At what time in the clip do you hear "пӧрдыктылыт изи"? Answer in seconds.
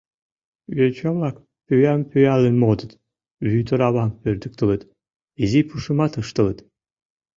4.21-5.61